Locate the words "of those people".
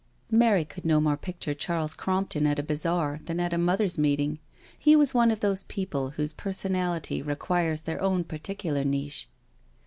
5.29-6.09